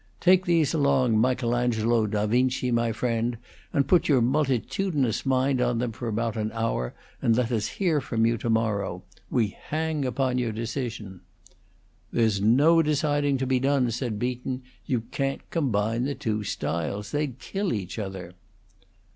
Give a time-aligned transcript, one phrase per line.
[0.19, 3.37] "Take these along, Michelangelo Da Vinci, my friend,
[3.71, 8.01] and put your multitudinous mind on them for about an hour, and let us hear
[8.01, 9.03] from you to morrow.
[9.29, 11.21] We hang upon your decision."
[12.11, 14.63] "There's no deciding to be done," said Beaton.
[14.87, 17.11] "You can't combine the two styles.
[17.11, 18.33] They'd kill each other."